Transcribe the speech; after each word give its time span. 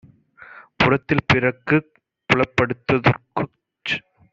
புறத்தில் 0.79 1.23
பிறர்க்குப் 1.27 1.91
புலப்படுத் 2.29 2.85
துதற்குச் 2.87 3.57